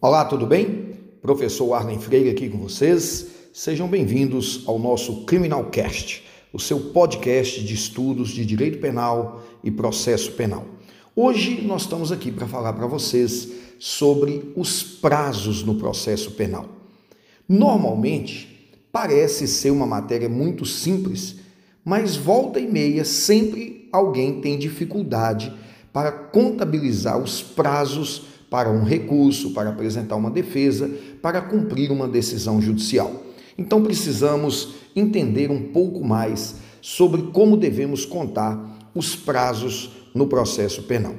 Olá, 0.00 0.24
tudo 0.24 0.46
bem? 0.46 0.94
Professor 1.20 1.74
Arlen 1.74 1.98
Freire 1.98 2.30
aqui 2.30 2.48
com 2.48 2.58
vocês. 2.58 3.26
Sejam 3.52 3.88
bem-vindos 3.88 4.62
ao 4.64 4.78
nosso 4.78 5.24
Criminalcast, 5.24 6.22
o 6.52 6.60
seu 6.60 6.78
podcast 6.78 7.64
de 7.64 7.74
estudos 7.74 8.28
de 8.28 8.46
direito 8.46 8.78
penal 8.78 9.42
e 9.64 9.72
processo 9.72 10.30
penal. 10.34 10.64
Hoje 11.16 11.62
nós 11.62 11.82
estamos 11.82 12.12
aqui 12.12 12.30
para 12.30 12.46
falar 12.46 12.74
para 12.74 12.86
vocês 12.86 13.48
sobre 13.80 14.52
os 14.54 14.84
prazos 14.84 15.64
no 15.64 15.74
processo 15.74 16.30
penal. 16.30 16.68
Normalmente, 17.48 18.70
parece 18.92 19.48
ser 19.48 19.72
uma 19.72 19.84
matéria 19.84 20.28
muito 20.28 20.64
simples, 20.64 21.38
mas 21.84 22.14
volta 22.14 22.60
e 22.60 22.68
meia 22.68 23.04
sempre 23.04 23.88
alguém 23.90 24.40
tem 24.40 24.60
dificuldade 24.60 25.52
para 25.92 26.12
contabilizar 26.12 27.18
os 27.18 27.42
prazos 27.42 28.37
para 28.50 28.70
um 28.70 28.84
recurso, 28.84 29.52
para 29.52 29.70
apresentar 29.70 30.16
uma 30.16 30.30
defesa, 30.30 30.90
para 31.20 31.40
cumprir 31.40 31.90
uma 31.90 32.08
decisão 32.08 32.60
judicial. 32.60 33.24
Então 33.56 33.82
precisamos 33.82 34.74
entender 34.94 35.50
um 35.50 35.72
pouco 35.72 36.04
mais 36.04 36.56
sobre 36.80 37.22
como 37.32 37.56
devemos 37.56 38.04
contar 38.04 38.90
os 38.94 39.16
prazos 39.16 39.90
no 40.14 40.26
processo 40.26 40.82
penal. 40.84 41.14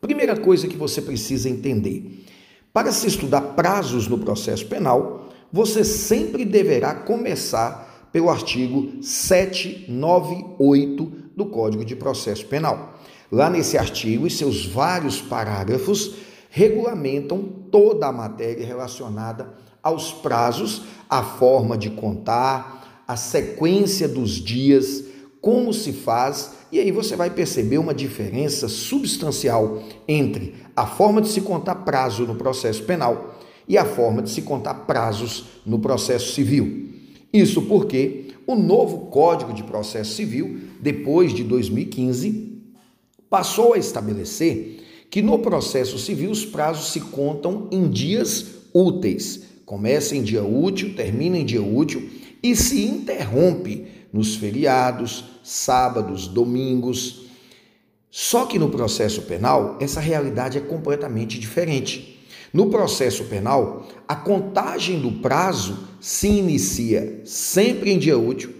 Primeira 0.00 0.36
coisa 0.36 0.68
que 0.68 0.76
você 0.76 1.02
precisa 1.02 1.48
entender: 1.48 2.24
para 2.72 2.92
se 2.92 3.06
estudar 3.06 3.40
prazos 3.40 4.06
no 4.06 4.18
processo 4.18 4.66
penal, 4.66 5.30
você 5.52 5.82
sempre 5.84 6.44
deverá 6.44 6.94
começar 6.94 8.08
pelo 8.12 8.30
artigo 8.30 9.02
798 9.02 11.12
do 11.36 11.46
Código 11.46 11.84
de 11.84 11.96
Processo 11.96 12.46
Penal. 12.46 12.96
Lá 13.30 13.50
nesse 13.50 13.76
artigo 13.76 14.26
e 14.26 14.30
seus 14.30 14.64
vários 14.64 15.20
parágrafos 15.20 16.14
regulamentam 16.50 17.42
toda 17.70 18.06
a 18.06 18.12
matéria 18.12 18.66
relacionada 18.66 19.52
aos 19.82 20.12
prazos, 20.12 20.82
a 21.08 21.22
forma 21.22 21.76
de 21.76 21.90
contar, 21.90 23.04
a 23.06 23.16
sequência 23.16 24.08
dos 24.08 24.32
dias, 24.32 25.04
como 25.40 25.72
se 25.72 25.92
faz, 25.92 26.52
e 26.72 26.78
aí 26.78 26.90
você 26.90 27.16
vai 27.16 27.30
perceber 27.30 27.78
uma 27.78 27.94
diferença 27.94 28.68
substancial 28.68 29.82
entre 30.06 30.54
a 30.74 30.86
forma 30.86 31.20
de 31.20 31.28
se 31.28 31.40
contar 31.40 31.76
prazo 31.76 32.26
no 32.26 32.34
processo 32.34 32.82
penal 32.82 33.38
e 33.66 33.76
a 33.76 33.84
forma 33.84 34.22
de 34.22 34.30
se 34.30 34.42
contar 34.42 34.74
prazos 34.74 35.44
no 35.64 35.78
processo 35.78 36.32
civil. 36.32 36.88
Isso 37.32 37.62
porque 37.62 38.28
o 38.46 38.54
novo 38.54 39.06
Código 39.06 39.52
de 39.52 39.62
Processo 39.62 40.14
Civil, 40.14 40.58
depois 40.80 41.34
de 41.34 41.44
2015, 41.44 42.47
passou 43.30 43.74
a 43.74 43.78
estabelecer 43.78 45.06
que 45.10 45.22
no 45.22 45.38
processo 45.38 45.98
civil 45.98 46.30
os 46.30 46.44
prazos 46.44 46.92
se 46.92 47.00
contam 47.00 47.68
em 47.70 47.88
dias 47.88 48.46
úteis. 48.72 49.42
Começa 49.64 50.16
em 50.16 50.22
dia 50.22 50.42
útil, 50.42 50.94
termina 50.94 51.38
em 51.38 51.44
dia 51.44 51.62
útil 51.62 52.08
e 52.42 52.54
se 52.54 52.84
interrompe 52.84 53.86
nos 54.12 54.36
feriados, 54.36 55.24
sábados, 55.42 56.26
domingos. 56.26 57.26
Só 58.10 58.46
que 58.46 58.58
no 58.58 58.70
processo 58.70 59.22
penal, 59.22 59.76
essa 59.80 60.00
realidade 60.00 60.56
é 60.56 60.60
completamente 60.60 61.38
diferente. 61.38 62.18
No 62.52 62.70
processo 62.70 63.24
penal, 63.24 63.86
a 64.06 64.16
contagem 64.16 65.00
do 65.00 65.12
prazo 65.12 65.86
se 66.00 66.28
inicia 66.28 67.20
sempre 67.24 67.92
em 67.92 67.98
dia 67.98 68.18
útil, 68.18 68.54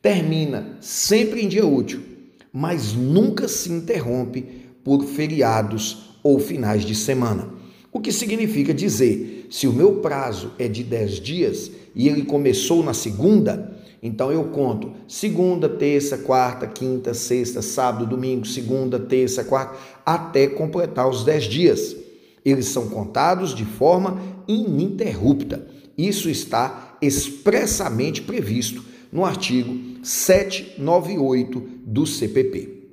termina 0.00 0.78
sempre 0.80 1.42
em 1.42 1.48
dia 1.48 1.66
útil 1.66 2.13
mas 2.56 2.92
nunca 2.92 3.48
se 3.48 3.72
interrompe 3.72 4.42
por 4.84 5.04
feriados 5.04 6.16
ou 6.22 6.38
finais 6.38 6.84
de 6.84 6.94
semana. 6.94 7.48
O 7.92 7.98
que 7.98 8.12
significa 8.12 8.72
dizer, 8.72 9.48
se 9.50 9.66
o 9.66 9.72
meu 9.72 9.96
prazo 9.96 10.52
é 10.56 10.68
de 10.68 10.84
10 10.84 11.20
dias 11.20 11.70
e 11.96 12.08
ele 12.08 12.22
começou 12.22 12.84
na 12.84 12.94
segunda, 12.94 13.76
então 14.00 14.30
eu 14.30 14.44
conto 14.44 14.92
segunda, 15.08 15.68
terça, 15.68 16.16
quarta, 16.18 16.68
quinta, 16.68 17.12
sexta, 17.12 17.60
sábado, 17.60 18.06
domingo, 18.06 18.46
segunda, 18.46 19.00
terça, 19.00 19.42
quarta, 19.42 19.76
até 20.06 20.46
completar 20.46 21.08
os 21.08 21.24
10 21.24 21.44
dias. 21.44 21.96
Eles 22.44 22.66
são 22.66 22.88
contados 22.88 23.52
de 23.52 23.64
forma 23.64 24.20
ininterrupta. 24.46 25.66
Isso 25.98 26.30
está 26.30 26.96
expressamente 27.02 28.22
previsto 28.22 28.84
no 29.10 29.24
artigo 29.24 29.93
798 30.04 31.60
do 31.84 32.06
CPP. 32.06 32.90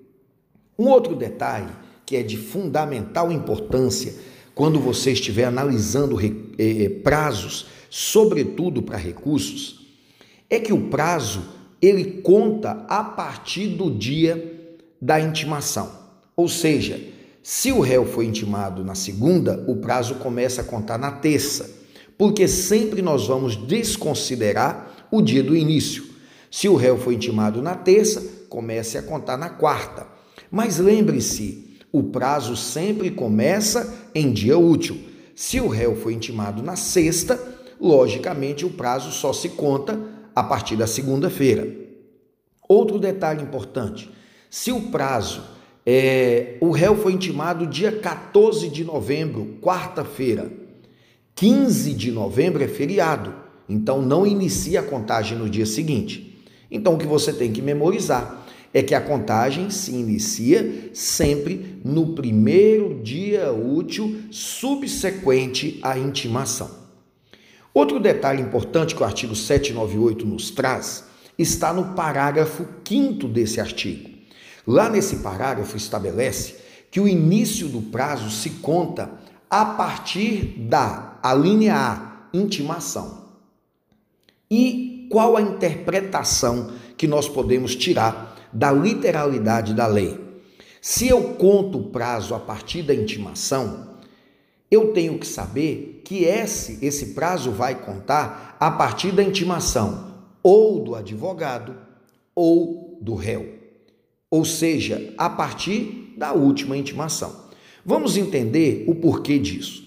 Um 0.79 0.88
outro 0.88 1.16
detalhe 1.16 1.72
que 2.05 2.16
é 2.16 2.23
de 2.23 2.38
fundamental 2.38 3.31
importância 3.31 4.16
quando 4.55 4.79
você 4.79 5.11
estiver 5.11 5.45
analisando 5.45 6.19
eh, 6.19 6.31
eh, 6.57 6.89
prazos, 6.89 7.67
sobretudo 7.89 8.81
para 8.81 8.97
recursos, 8.97 9.88
é 10.49 10.59
que 10.59 10.73
o 10.73 10.89
prazo 10.89 11.41
ele 11.81 12.22
conta 12.22 12.85
a 12.88 13.03
partir 13.03 13.67
do 13.67 13.89
dia 13.89 14.73
da 15.01 15.19
intimação. 15.19 15.91
Ou 16.35 16.47
seja, 16.47 17.01
se 17.41 17.72
o 17.72 17.79
réu 17.79 18.05
foi 18.05 18.25
intimado 18.25 18.83
na 18.83 18.93
segunda, 18.93 19.63
o 19.67 19.78
prazo 19.78 20.16
começa 20.16 20.61
a 20.61 20.66
contar 20.66 20.97
na 20.97 21.11
terça, 21.11 21.69
porque 22.17 22.47
sempre 22.47 23.01
nós 23.01 23.28
vamos 23.28 23.55
desconsiderar 23.55 25.07
o 25.09 25.22
dia 25.22 25.41
do 25.41 25.55
início. 25.55 26.10
Se 26.51 26.67
o 26.67 26.75
réu 26.75 26.97
foi 26.97 27.16
intimado 27.16 27.62
na 27.62 27.75
terça, 27.75 28.22
comece 28.50 28.97
a 28.97 29.01
contar 29.01 29.38
na 29.38 29.50
quarta. 29.50 30.06
Mas 30.51 30.78
lembre-se, 30.78 31.78
o 31.94 32.03
prazo 32.03 32.57
sempre 32.57 33.09
começa 33.09 34.09
em 34.13 34.34
dia 34.34 34.57
útil. 34.57 35.00
Se 35.34 35.61
o 35.61 35.69
réu 35.69 35.95
foi 35.95 36.13
intimado 36.13 36.61
na 36.61 36.75
sexta, 36.75 37.41
logicamente 37.79 38.66
o 38.66 38.69
prazo 38.69 39.11
só 39.11 39.31
se 39.31 39.50
conta 39.50 39.97
a 40.35 40.44
partir 40.44 40.75
da 40.75 40.85
segunda-feira. 40.85 41.73
Outro 42.67 43.00
detalhe 43.00 43.41
importante: 43.41 44.11
se 44.50 44.73
o 44.73 44.91
prazo 44.91 45.41
é, 45.85 46.57
o 46.59 46.72
réu 46.72 46.97
foi 46.97 47.13
intimado 47.13 47.66
dia 47.66 47.94
14 47.94 48.67
de 48.67 48.84
novembro, 48.84 49.57
quarta-feira, 49.61 50.51
15 51.34 51.94
de 51.94 52.11
novembro 52.11 52.61
é 52.61 52.67
feriado, 52.67 53.34
então 53.69 54.01
não 54.01 54.28
inicia 54.28 54.81
a 54.81 54.84
contagem 54.84 55.38
no 55.38 55.50
dia 55.50 55.66
seguinte. 55.66 56.30
Então, 56.71 56.95
o 56.95 56.97
que 56.97 57.05
você 57.05 57.33
tem 57.33 57.51
que 57.51 57.61
memorizar 57.61 58.45
é 58.73 58.81
que 58.81 58.95
a 58.95 59.01
contagem 59.01 59.69
se 59.69 59.91
inicia 59.91 60.89
sempre 60.93 61.81
no 61.83 62.13
primeiro 62.15 63.01
dia 63.03 63.51
útil 63.51 64.21
subsequente 64.31 65.79
à 65.83 65.97
intimação. 65.97 66.79
Outro 67.73 67.99
detalhe 67.99 68.41
importante 68.41 68.95
que 68.95 69.01
o 69.01 69.05
artigo 69.05 69.35
798 69.35 70.25
nos 70.25 70.51
traz 70.51 71.05
está 71.37 71.73
no 71.73 71.93
parágrafo 71.93 72.65
5 72.87 73.27
desse 73.27 73.59
artigo. 73.59 74.09
Lá 74.65 74.89
nesse 74.89 75.17
parágrafo 75.17 75.75
estabelece 75.75 76.55
que 76.89 76.99
o 76.99 77.07
início 77.07 77.67
do 77.67 77.81
prazo 77.81 78.29
se 78.29 78.49
conta 78.61 79.11
a 79.49 79.65
partir 79.65 80.55
da 80.57 81.19
a 81.23 81.33
linha 81.33 81.75
A, 81.75 82.27
intimação. 82.33 83.25
E 84.49 84.91
qual 85.11 85.38
a 85.38 85.41
interpretação 85.41 86.72
que 86.97 87.05
nós 87.05 87.27
podemos 87.27 87.75
tirar 87.75 88.35
da 88.51 88.72
literalidade 88.72 89.73
da 89.73 89.85
lei. 89.85 90.19
Se 90.81 91.07
eu 91.07 91.35
conto 91.35 91.77
o 91.77 91.83
prazo 91.89 92.33
a 92.33 92.39
partir 92.39 92.81
da 92.81 92.95
intimação, 92.95 93.97
eu 94.72 94.94
tenho 94.94 95.19
que 95.19 95.27
saber 95.27 96.01
que 96.05 96.23
esse, 96.23 96.83
esse 96.83 97.07
prazo 97.07 97.51
vai 97.51 97.75
contar 97.75 98.55
a 98.59 98.72
partir 98.72 99.11
da 99.11 99.22
intimação 99.22 100.16
ou 100.41 100.83
do 100.83 100.95
advogado 100.95 101.75
ou 102.33 102.97
do 103.01 103.13
réu. 103.13 103.53
Ou 104.29 104.45
seja, 104.45 105.13
a 105.17 105.29
partir 105.29 106.16
da 106.17 106.31
última 106.33 106.78
intimação. 106.78 107.47
Vamos 107.85 108.16
entender 108.16 108.85
o 108.88 108.95
porquê 108.95 109.38
disso. 109.38 109.83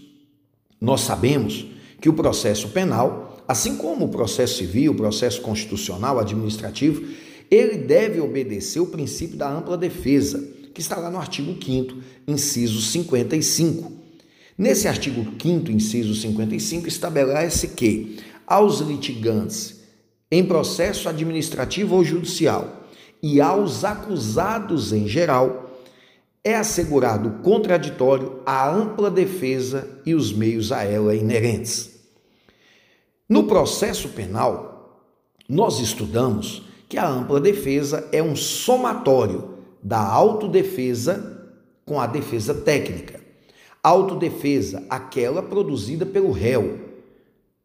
Nós 0.81 1.01
sabemos 1.01 1.67
que 2.01 2.09
o 2.09 2.15
processo 2.15 2.69
penal 2.69 3.24
Assim 3.47 3.77
como 3.77 4.07
o 4.07 4.09
processo 4.09 4.59
civil, 4.59 4.93
o 4.93 4.97
processo 4.97 5.41
constitucional, 5.41 6.19
administrativo, 6.19 7.07
ele 7.51 7.77
deve 7.77 8.21
obedecer 8.21 8.81
o 8.81 8.87
princípio 8.87 9.37
da 9.37 9.51
ampla 9.51 9.77
defesa, 9.77 10.43
que 10.73 10.81
está 10.81 10.97
lá 10.97 11.11
no 11.11 11.19
artigo 11.19 11.57
5 11.63 11.97
inciso 12.27 12.81
55. 12.81 13.93
Nesse 14.57 14.89
artigo 14.89 15.25
5 15.41 15.71
inciso 15.71 16.15
55, 16.15 16.89
estabelece 16.89 17.69
que 17.69 18.19
aos 18.47 18.81
litigantes 18.81 19.81
em 20.31 20.45
processo 20.45 21.09
administrativo 21.09 21.95
ou 21.95 22.05
judicial 22.05 22.89
e 23.23 23.41
aos 23.41 23.85
acusados 23.85 24.93
em 24.93 25.07
geral, 25.07 25.81
é 26.43 26.55
assegurado 26.55 27.29
o 27.29 27.39
contraditório, 27.39 28.41
a 28.45 28.69
ampla 28.69 29.11
defesa 29.11 29.89
e 30.05 30.15
os 30.15 30.33
meios 30.33 30.73
a 30.73 30.83
ela 30.83 31.15
inerentes. 31.15 31.94
No 33.27 33.45
processo 33.45 34.11
penal, 34.11 35.01
nós 35.49 35.81
estudamos 35.81 36.63
que 36.87 36.99
a 36.99 37.09
ampla 37.09 37.41
defesa 37.41 38.07
é 38.13 38.23
um 38.23 38.37
somatório 38.37 39.55
da 39.83 39.99
autodefesa 39.99 41.49
com 41.87 41.99
a 41.99 42.07
defesa 42.07 42.53
técnica. 42.53 43.19
Autodefesa, 43.83 44.85
aquela 44.91 45.43
produzida 45.43 46.05
pelo 46.05 46.33
réu. 46.33 46.81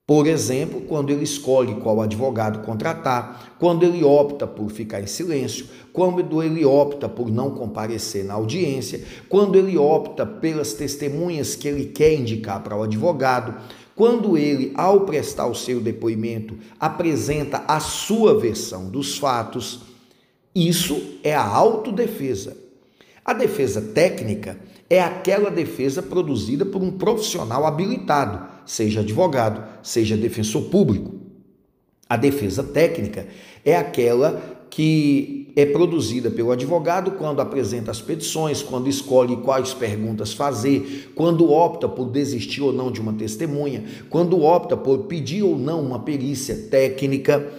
Por 0.07 0.27
exemplo, 0.27 0.81
quando 0.81 1.09
ele 1.09 1.25
escolhe 1.25 1.75
qual 1.75 2.01
advogado 2.01 2.65
contratar, 2.65 3.56
quando 3.59 3.83
ele 3.83 4.01
opta 4.01 4.47
por 4.47 4.71
ficar 4.71 5.01
em 5.01 5.07
silêncio, 5.07 5.67
quando 5.91 6.41
ele 6.41 6.63
opta 6.65 7.09
por 7.09 7.29
não 7.29 7.51
comparecer 7.51 8.23
na 8.23 8.33
audiência, 8.33 9.03
quando 9.27 9.57
ele 9.57 9.77
opta 9.77 10.25
pelas 10.25 10.73
testemunhas 10.73 11.56
que 11.56 11.67
ele 11.67 11.85
quer 11.85 12.13
indicar 12.13 12.63
para 12.63 12.75
o 12.75 12.83
advogado, 12.83 13.56
quando 13.99 14.37
ele, 14.37 14.71
ao 14.75 15.01
prestar 15.01 15.47
o 15.47 15.53
seu 15.53 15.81
depoimento, 15.81 16.57
apresenta 16.79 17.65
a 17.67 17.81
sua 17.81 18.39
versão 18.39 18.89
dos 18.89 19.17
fatos. 19.17 19.81
Isso 20.55 21.19
é 21.21 21.35
a 21.35 21.45
autodefesa. 21.45 22.55
A 23.25 23.33
defesa 23.33 23.81
técnica 23.81 24.57
é 24.89 25.01
aquela 25.01 25.51
defesa 25.51 26.01
produzida 26.01 26.65
por 26.65 26.81
um 26.81 26.91
profissional 26.91 27.65
habilitado, 27.65 28.47
seja 28.65 29.01
advogado, 29.01 29.67
seja 29.83 30.15
defensor 30.15 30.69
público. 30.69 31.15
A 32.07 32.15
defesa 32.15 32.63
técnica 32.63 33.27
é 33.65 33.75
aquela 33.75 34.58
que 34.69 35.51
é 35.56 35.66
produzida 35.66 36.30
pelo 36.30 36.51
advogado 36.51 37.12
quando 37.12 37.42
apresenta 37.42 37.92
as 37.92 38.01
petições, 38.01 38.62
quando 38.62 38.88
escolhe 38.88 39.38
quais 39.38 39.74
perguntas 39.74 40.31
fazer, 40.31 41.12
quando 41.16 41.51
opta 41.51 41.88
por 41.88 42.10
desistir 42.10 42.62
ou 42.62 42.71
não 42.71 42.92
de 42.92 43.01
uma 43.01 43.13
testemunha, 43.13 43.83
quando 44.10 44.42
opta 44.42 44.77
por 44.77 45.00
pedir 45.00 45.44
ou 45.44 45.57
não 45.57 45.81
uma 45.81 46.00
perícia 46.00 46.56
técnica. 46.69 47.51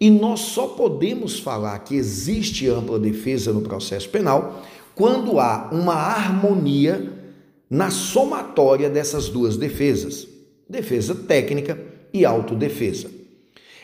E 0.00 0.10
nós 0.10 0.40
só 0.40 0.66
podemos 0.68 1.38
falar 1.38 1.78
que 1.80 1.96
existe 1.96 2.68
ampla 2.68 2.98
defesa 2.98 3.52
no 3.52 3.62
processo 3.62 4.08
penal 4.08 4.62
quando 4.94 5.38
há 5.38 5.70
uma 5.72 5.94
harmonia 5.94 7.12
na 7.70 7.90
somatória 7.90 8.90
dessas 8.90 9.28
duas 9.28 9.56
defesas, 9.56 10.26
defesa 10.68 11.14
técnica 11.14 11.78
e 12.12 12.24
autodefesa. 12.24 13.10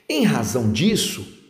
Em 0.08 0.24
razão 0.24 0.72
disso, 0.72 1.43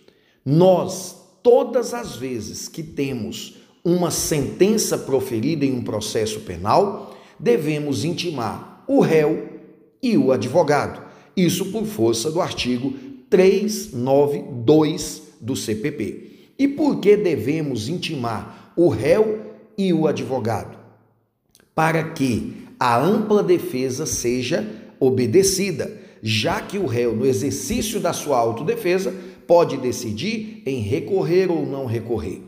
nós, 0.44 1.16
todas 1.42 1.94
as 1.94 2.16
vezes 2.16 2.68
que 2.68 2.82
temos 2.82 3.56
uma 3.84 4.10
sentença 4.10 4.98
proferida 4.98 5.64
em 5.64 5.72
um 5.72 5.82
processo 5.82 6.40
penal, 6.40 7.16
devemos 7.38 8.04
intimar 8.04 8.84
o 8.86 9.00
réu 9.00 9.48
e 10.02 10.18
o 10.18 10.32
advogado. 10.32 11.02
Isso 11.36 11.72
por 11.72 11.84
força 11.84 12.30
do 12.30 12.40
artigo 12.40 12.92
392 13.28 15.22
do 15.40 15.56
CPP. 15.56 16.52
E 16.58 16.68
por 16.68 17.00
que 17.00 17.16
devemos 17.16 17.88
intimar 17.88 18.72
o 18.76 18.88
réu 18.88 19.40
e 19.76 19.92
o 19.92 20.06
advogado, 20.06 20.78
para 21.74 22.10
que 22.10 22.64
a 22.78 22.96
ampla 22.96 23.42
defesa 23.42 24.06
seja 24.06 24.64
obedecida, 25.00 26.00
já 26.22 26.60
que 26.60 26.78
o 26.78 26.86
réu, 26.86 27.14
no 27.14 27.26
exercício 27.26 27.98
da 27.98 28.12
sua 28.12 28.38
autodefesa, 28.38 29.12
pode 29.46 29.76
decidir 29.76 30.62
em 30.66 30.80
recorrer 30.80 31.50
ou 31.50 31.66
não 31.66 31.86
recorrer. 31.86 32.42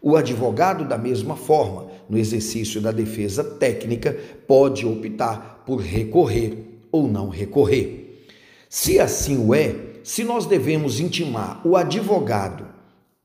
O 0.00 0.16
advogado, 0.16 0.84
da 0.86 0.98
mesma 0.98 1.36
forma, 1.36 1.86
no 2.08 2.18
exercício 2.18 2.80
da 2.80 2.90
defesa 2.90 3.44
técnica, 3.44 4.18
pode 4.46 4.84
optar 4.84 5.62
por 5.64 5.80
recorrer 5.80 6.58
ou 6.90 7.06
não 7.06 7.28
recorrer. 7.28 8.26
Se 8.68 8.98
assim 8.98 9.36
o 9.36 9.54
é, 9.54 9.76
se 10.02 10.24
nós 10.24 10.46
devemos 10.46 10.98
intimar 10.98 11.60
o 11.64 11.76
advogado 11.76 12.66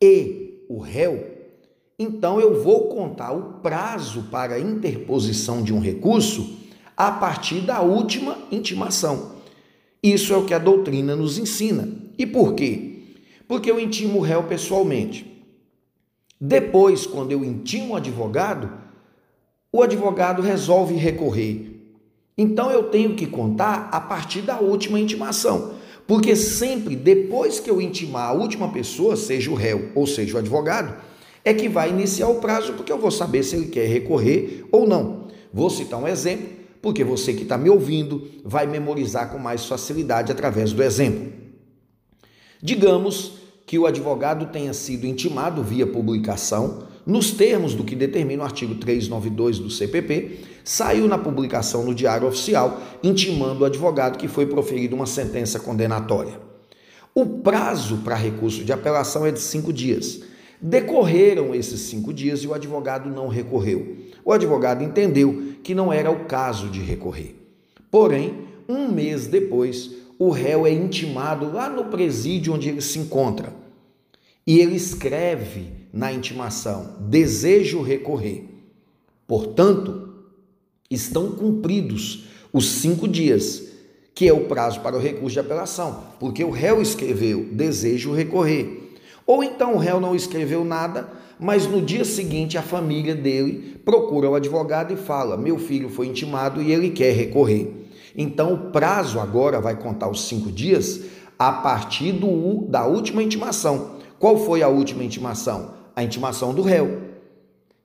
e 0.02 0.64
o 0.70 0.78
réu, 0.78 1.38
então 1.98 2.40
eu 2.40 2.62
vou 2.62 2.90
contar 2.90 3.32
o 3.32 3.54
prazo 3.62 4.28
para 4.30 4.60
interposição 4.60 5.64
de 5.64 5.74
um 5.74 5.80
recurso 5.80 6.58
a 6.96 7.12
partir 7.12 7.62
da 7.62 7.82
última 7.82 8.38
intimação. 8.52 9.38
Isso 10.02 10.34
é 10.34 10.38
o 10.38 10.46
que 10.46 10.54
a 10.54 10.60
doutrina 10.60 11.16
nos 11.16 11.40
ensina. 11.40 11.90
E 12.18 12.26
por 12.26 12.54
quê? 12.54 12.97
Porque 13.48 13.72
eu 13.72 13.80
intimo 13.80 14.20
o 14.20 14.22
réu 14.22 14.44
pessoalmente. 14.44 15.46
Depois, 16.40 17.06
quando 17.08 17.32
eu 17.32 17.44
intimo 17.44 17.94
o 17.94 17.96
advogado, 17.96 18.72
o 19.72 19.82
advogado 19.82 20.42
resolve 20.42 20.96
recorrer. 20.96 21.78
Então 22.38 22.70
eu 22.70 22.84
tenho 22.84 23.16
que 23.16 23.26
contar 23.26 23.90
a 23.92 24.00
partir 24.00 24.42
da 24.42 24.60
última 24.60 25.00
intimação. 25.00 25.76
Porque 26.06 26.36
sempre 26.36 26.96
depois 26.96 27.60
que 27.60 27.70
eu 27.70 27.82
intimar 27.82 28.30
a 28.30 28.34
última 28.34 28.70
pessoa, 28.72 29.16
seja 29.18 29.52
o 29.52 29.56
réu 29.56 29.90
ou 29.96 30.06
seja 30.06 30.36
o 30.36 30.40
advogado, 30.40 30.96
é 31.44 31.54
que 31.54 31.68
vai 31.68 31.90
iniciar 31.90 32.28
o 32.28 32.36
prazo, 32.36 32.74
porque 32.74 32.92
eu 32.92 32.98
vou 32.98 33.12
saber 33.12 33.44
se 33.44 33.56
ele 33.56 33.68
quer 33.68 33.88
recorrer 33.88 34.66
ou 34.72 34.88
não. 34.88 35.28
Vou 35.52 35.70
citar 35.70 36.00
um 36.00 36.08
exemplo, 36.08 36.48
porque 36.82 37.04
você 37.04 37.34
que 37.34 37.44
está 37.44 37.58
me 37.58 37.70
ouvindo 37.70 38.28
vai 38.44 38.68
memorizar 38.68 39.32
com 39.32 39.40
mais 39.40 39.66
facilidade 39.66 40.32
através 40.32 40.72
do 40.72 40.84
exemplo. 40.84 41.47
Digamos 42.62 43.34
que 43.66 43.78
o 43.78 43.86
advogado 43.86 44.48
tenha 44.48 44.74
sido 44.74 45.06
intimado 45.06 45.62
via 45.62 45.86
publicação, 45.86 46.84
nos 47.06 47.32
termos 47.32 47.74
do 47.74 47.84
que 47.84 47.96
determina 47.96 48.44
o 48.44 48.46
artigo 48.46 48.76
392 48.76 49.60
do 49.60 49.70
CPP, 49.70 50.40
saiu 50.64 51.08
na 51.08 51.18
publicação 51.18 51.84
no 51.84 51.96
Diário 51.96 52.28
Oficial, 52.28 52.82
intimando 53.04 53.62
o 53.62 53.66
advogado 53.66 54.18
que 54.18 54.28
foi 54.28 54.46
proferida 54.46 54.96
uma 54.96 55.06
sentença 55.06 55.60
condenatória. 55.60 56.40
O 57.16 57.26
prazo 57.26 57.98
para 58.04 58.16
recurso 58.16 58.64
de 58.64 58.72
apelação 58.72 59.26
é 59.26 59.32
de 59.32 59.40
cinco 59.40 59.72
dias. 59.74 60.22
Decorreram 60.62 61.54
esses 61.56 61.82
cinco 61.82 62.14
dias 62.14 62.42
e 62.42 62.48
o 62.48 62.54
advogado 62.54 63.10
não 63.10 63.28
recorreu. 63.28 63.96
O 64.24 64.32
advogado 64.32 64.84
entendeu 64.84 65.54
que 65.64 65.74
não 65.74 65.92
era 65.92 66.12
o 66.12 66.26
caso 66.26 66.68
de 66.68 66.82
recorrer. 66.82 67.36
Porém, 67.90 68.48
um 68.68 68.92
mês 68.92 69.28
depois, 69.28 69.92
o 70.20 70.30
réu 70.30 70.66
é 70.66 70.72
intimado 70.72 71.52
lá 71.52 71.70
no 71.70 71.86
presídio 71.86 72.54
onde 72.54 72.70
ele 72.70 72.82
se 72.82 73.00
encontra. 73.00 73.54
E 74.46 74.60
ele 74.60 74.76
escreve 74.76 75.72
na 75.94 76.12
intimação: 76.12 76.96
desejo 77.02 77.82
recorrer. 77.82 78.46
Portanto, 79.28 80.10
estão 80.90 81.32
cumpridos 81.32 82.26
os 82.52 82.68
cinco 82.70 83.08
dias, 83.08 83.64
que 84.16 84.28
é 84.28 84.34
o 84.34 84.46
prazo 84.46 84.80
para 84.80 84.96
o 84.96 85.02
recurso 85.02 85.34
de 85.34 85.40
apelação, 85.40 86.04
porque 86.20 86.44
o 86.44 86.50
réu 86.50 86.82
escreveu: 86.82 87.50
desejo 87.52 88.14
recorrer. 88.14 88.96
Ou 89.26 89.44
então 89.44 89.76
o 89.76 89.78
réu 89.78 90.00
não 90.00 90.16
escreveu 90.16 90.64
nada, 90.64 91.10
mas 91.38 91.68
no 91.68 91.82
dia 91.82 92.06
seguinte 92.06 92.58
a 92.58 92.62
família 92.62 93.14
dele 93.14 93.80
procura 93.84 94.30
o 94.30 94.36
advogado 94.36 94.94
e 94.94 94.98
fala: 94.98 95.38
Meu 95.38 95.60
filho 95.60 95.90
foi 95.90 96.08
intimado 96.08 96.62
e 96.62 96.72
ele 96.72 96.90
quer 96.90 97.14
recorrer. 97.14 97.87
Então 98.18 98.54
o 98.54 98.72
prazo 98.72 99.20
agora 99.20 99.62
vai 99.62 99.76
contar 99.76 100.10
os 100.10 100.28
cinco 100.28 100.52
dias 100.52 101.02
a 101.38 101.52
partir 101.52 102.12
do, 102.14 102.66
da 102.68 102.86
última 102.88 103.22
intimação. 103.22 103.98
Qual 104.18 104.38
foi 104.38 104.64
a 104.64 104.68
última 104.68 105.04
intimação? 105.04 105.76
A 105.96 106.04
intimação 106.04 106.54
do 106.54 106.64
réu. 106.64 107.06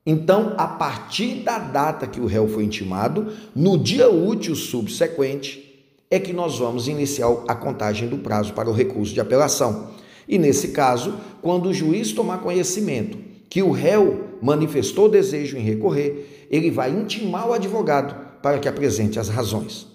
Então, 0.04 0.54
a 0.56 0.66
partir 0.66 1.42
da 1.44 1.58
data 1.58 2.08
que 2.08 2.20
o 2.20 2.26
réu 2.26 2.48
foi 2.48 2.64
intimado, 2.64 3.32
no 3.54 3.78
dia 3.78 4.10
útil 4.10 4.56
subsequente, 4.56 5.86
é 6.10 6.18
que 6.18 6.32
nós 6.32 6.58
vamos 6.58 6.88
iniciar 6.88 7.28
a 7.46 7.54
contagem 7.54 8.08
do 8.08 8.18
prazo 8.18 8.52
para 8.52 8.68
o 8.68 8.72
recurso 8.72 9.14
de 9.14 9.20
apelação. 9.20 9.90
E 10.28 10.38
nesse 10.38 10.68
caso, 10.68 11.14
quando 11.40 11.68
o 11.68 11.74
juiz 11.74 12.12
tomar 12.12 12.38
conhecimento 12.38 13.16
que 13.48 13.62
o 13.62 13.70
réu 13.70 14.38
manifestou 14.42 15.08
desejo 15.08 15.56
em 15.56 15.62
recorrer, 15.62 16.48
ele 16.50 16.70
vai 16.70 16.90
intimar 16.90 17.48
o 17.48 17.52
advogado 17.52 18.40
para 18.42 18.58
que 18.58 18.66
apresente 18.66 19.20
as 19.20 19.28
razões. 19.28 19.91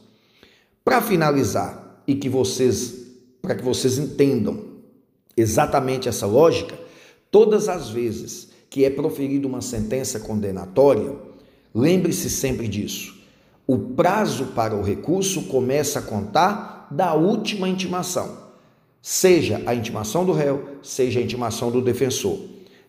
Para 0.87 1.01
finalizar 1.01 2.01
e 2.07 2.15
que 2.15 2.29
vocês 2.29 2.95
para 3.41 3.55
que 3.55 3.61
vocês 3.61 3.97
entendam 3.97 4.63
exatamente 5.35 6.07
essa 6.07 6.25
lógica, 6.25 6.79
todas 7.29 7.67
as 7.67 7.89
vezes 7.89 8.47
que 8.69 8.85
é 8.85 8.89
proferida 8.89 9.45
uma 9.45 9.59
sentença 9.59 10.17
condenatória, 10.17 11.13
lembre-se 11.75 12.29
sempre 12.29 12.69
disso. 12.69 13.17
O 13.67 13.77
prazo 13.77 14.45
para 14.55 14.77
o 14.77 14.81
recurso 14.81 15.43
começa 15.43 15.99
a 15.99 16.01
contar 16.01 16.87
da 16.89 17.13
última 17.13 17.67
intimação 17.67 18.47
seja 19.01 19.61
a 19.65 19.75
intimação 19.75 20.25
do 20.25 20.31
réu, 20.31 20.79
seja 20.81 21.19
a 21.19 21.23
intimação 21.23 21.69
do 21.69 21.81
defensor. 21.81 22.39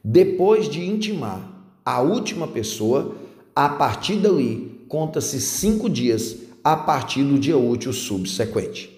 Depois 0.05 0.69
de 0.69 0.85
intimar 0.85 1.49
a 1.85 2.01
última 2.01 2.47
pessoa, 2.47 3.17
a 3.57 3.69
partir 3.69 4.17
dali, 4.17 4.85
conta-se 4.89 5.41
cinco 5.41 5.91
dias 5.91 6.48
a 6.73 6.77
partir 6.77 7.23
do 7.23 7.39
dia 7.39 7.57
útil 7.57 7.93
subsequente. 7.93 8.91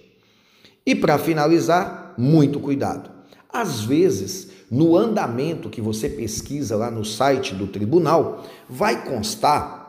E 0.85 0.95
para 0.95 1.19
finalizar, 1.19 2.15
muito 2.17 2.59
cuidado. 2.61 3.11
Às 3.49 3.81
vezes, 3.81 4.51
no 4.71 4.97
andamento 4.97 5.69
que 5.69 5.81
você 5.81 6.09
pesquisa 6.09 6.77
lá 6.77 6.91
no 6.91 7.05
site 7.05 7.55
do 7.55 7.67
tribunal, 7.67 8.47
vai 8.69 9.05
constar 9.05 9.81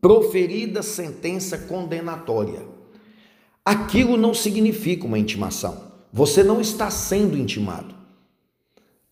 proferida 0.00 0.82
sentença 0.82 1.58
condenatória. 1.58 2.62
Aquilo 3.64 4.16
não 4.16 4.32
significa 4.32 5.06
uma 5.06 5.18
intimação. 5.18 5.90
Você 6.12 6.42
não 6.42 6.60
está 6.60 6.90
sendo 6.90 7.36
intimado. 7.36 7.94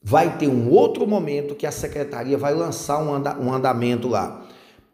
Vai 0.02 0.38
ter 0.38 0.48
um 0.48 0.70
outro 0.70 1.06
momento 1.06 1.54
que 1.54 1.66
a 1.66 1.72
secretaria 1.72 2.38
vai 2.38 2.54
lançar 2.54 3.02
um, 3.02 3.12
anda, 3.12 3.36
andamento 3.36 4.08
lá. 4.08 4.47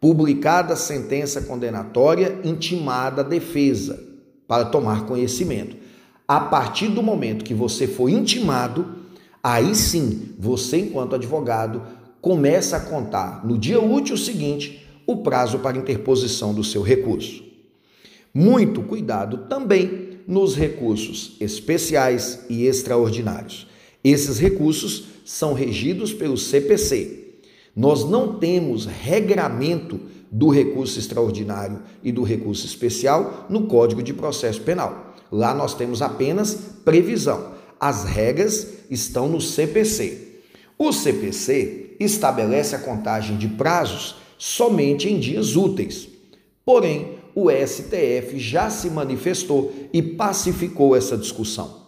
Publicada 0.05 0.75
a 0.75 0.77
sentença 0.77 1.41
condenatória, 1.41 2.39
intimada 2.43 3.21
a 3.21 3.25
defesa 3.25 3.99
para 4.47 4.63
tomar 4.63 5.07
conhecimento. 5.07 5.75
A 6.27 6.39
partir 6.39 6.89
do 6.89 7.01
momento 7.01 7.43
que 7.43 7.55
você 7.55 7.87
foi 7.87 8.11
intimado, 8.11 8.85
aí 9.43 9.73
sim, 9.73 10.35
você, 10.37 10.77
enquanto 10.77 11.15
advogado, 11.15 11.81
começa 12.21 12.77
a 12.77 12.81
contar 12.81 13.43
no 13.43 13.57
dia 13.57 13.81
útil 13.81 14.15
seguinte 14.15 14.87
o 15.07 15.23
prazo 15.23 15.57
para 15.57 15.75
interposição 15.75 16.53
do 16.53 16.63
seu 16.63 16.83
recurso. 16.83 17.43
Muito 18.31 18.83
cuidado 18.83 19.47
também 19.49 20.19
nos 20.27 20.55
recursos 20.55 21.35
especiais 21.39 22.45
e 22.47 22.67
extraordinários. 22.67 23.65
Esses 24.03 24.37
recursos 24.37 25.05
são 25.25 25.53
regidos 25.53 26.13
pelo 26.13 26.37
CPC. 26.37 27.24
Nós 27.75 28.05
não 28.05 28.39
temos 28.39 28.85
regramento 28.85 29.99
do 30.31 30.49
recurso 30.49 30.97
extraordinário 30.97 31.81
e 32.03 32.11
do 32.11 32.23
recurso 32.23 32.65
especial 32.65 33.45
no 33.49 33.67
Código 33.67 34.01
de 34.01 34.13
Processo 34.13 34.61
Penal. 34.61 35.13
Lá 35.31 35.53
nós 35.53 35.73
temos 35.73 36.01
apenas 36.01 36.55
previsão. 36.85 37.53
As 37.79 38.05
regras 38.05 38.67
estão 38.89 39.27
no 39.27 39.41
CPC. 39.41 40.41
O 40.77 40.91
CPC 40.91 41.95
estabelece 41.99 42.75
a 42.75 42.79
contagem 42.79 43.37
de 43.37 43.47
prazos 43.47 44.15
somente 44.37 45.09
em 45.09 45.19
dias 45.19 45.55
úteis. 45.55 46.07
Porém, 46.65 47.19
o 47.33 47.49
STF 47.49 48.39
já 48.39 48.69
se 48.69 48.89
manifestou 48.89 49.73
e 49.91 50.01
pacificou 50.01 50.95
essa 50.95 51.17
discussão. 51.17 51.85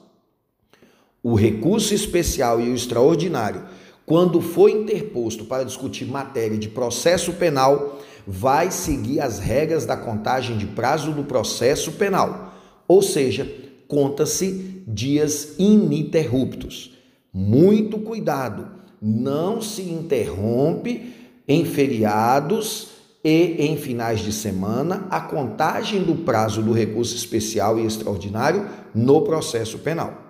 O 1.23 1.35
recurso 1.35 1.93
especial 1.93 2.61
e 2.61 2.69
o 2.69 2.75
extraordinário, 2.75 3.63
quando 4.07 4.39
for 4.39 4.69
interposto 4.69 5.43
para 5.43 5.65
discutir 5.65 6.05
matéria 6.05 6.57
de 6.57 6.69
processo 6.69 7.33
penal, 7.33 7.99
vai 8.25 8.71
seguir 8.71 9.19
as 9.19 9.37
regras 9.37 9.85
da 9.85 9.97
contagem 9.97 10.57
de 10.57 10.65
prazo 10.65 11.11
do 11.11 11.25
processo 11.25 11.91
penal, 11.91 12.53
ou 12.87 13.01
seja, 13.01 13.45
conta-se 13.85 14.81
dias 14.87 15.55
ininterruptos. 15.59 16.97
Muito 17.33 17.99
cuidado, 17.99 18.69
não 19.01 19.61
se 19.61 19.81
interrompe 19.81 21.13
em 21.45 21.65
feriados 21.65 22.87
e 23.21 23.57
em 23.59 23.75
finais 23.75 24.21
de 24.21 24.31
semana 24.31 25.05
a 25.09 25.19
contagem 25.19 26.01
do 26.01 26.15
prazo 26.15 26.61
do 26.61 26.71
recurso 26.71 27.13
especial 27.13 27.77
e 27.77 27.85
extraordinário 27.85 28.69
no 28.95 29.21
processo 29.23 29.79
penal. 29.79 30.26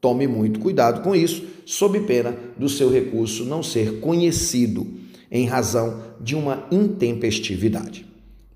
Tome 0.00 0.26
muito 0.26 0.60
cuidado 0.60 1.02
com 1.02 1.14
isso, 1.14 1.44
sob 1.64 2.00
pena 2.00 2.36
do 2.56 2.68
seu 2.68 2.90
recurso 2.90 3.44
não 3.44 3.62
ser 3.62 4.00
conhecido 4.00 4.86
em 5.30 5.46
razão 5.46 6.02
de 6.20 6.34
uma 6.34 6.66
intempestividade. 6.70 8.06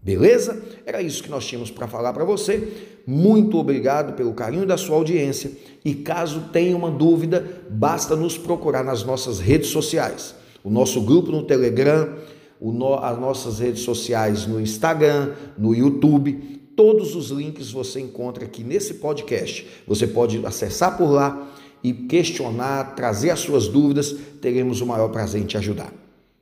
Beleza? 0.02 0.62
Era 0.87 1.02
isso 1.02 1.23
que 1.23 1.30
nós 1.30 1.47
tínhamos 1.47 1.70
para 1.70 1.87
falar 1.87 2.12
para 2.12 2.25
você. 2.25 2.68
Muito 3.06 3.59
obrigado 3.59 4.14
pelo 4.14 4.32
carinho 4.32 4.64
da 4.64 4.78
sua 4.78 4.97
audiência 4.97 5.50
e 5.85 5.94
caso 5.94 6.49
tenha 6.52 6.76
uma 6.76 6.90
dúvida, 6.90 7.62
basta 7.68 8.16
nos 8.16 8.38
procurar 8.38 8.82
nas 8.82 9.04
nossas 9.04 9.38
redes 9.38 9.68
sociais. 9.68 10.35
O 10.64 10.70
nosso 10.70 11.02
grupo 11.02 11.30
no 11.30 11.42
Telegram, 11.42 12.14
no, 12.61 12.94
as 12.94 13.18
nossas 13.18 13.59
redes 13.59 13.82
sociais 13.82 14.47
no 14.47 14.61
Instagram, 14.61 15.32
no 15.56 15.75
YouTube. 15.75 16.60
Todos 16.81 17.15
os 17.15 17.29
links 17.29 17.71
você 17.71 18.01
encontra 18.01 18.47
aqui 18.47 18.65
nesse 18.65 18.95
podcast. 18.95 19.69
Você 19.87 20.07
pode 20.07 20.41
acessar 20.47 20.97
por 20.97 21.11
lá 21.11 21.53
e 21.85 21.93
questionar, 21.93 22.95
trazer 22.95 23.29
as 23.29 23.41
suas 23.41 23.69
dúvidas. 23.69 24.17
Teremos 24.41 24.81
o 24.81 24.87
maior 24.87 25.09
prazer 25.11 25.43
em 25.43 25.45
te 25.45 25.59
ajudar. 25.59 25.93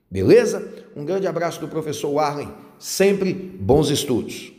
Beleza? 0.09 0.65
Um 0.95 1.05
grande 1.05 1.27
abraço 1.27 1.59
do 1.59 1.67
professor 1.67 2.13
Warren. 2.13 2.51
Sempre 2.79 3.33
bons 3.33 3.91
estudos. 3.91 4.53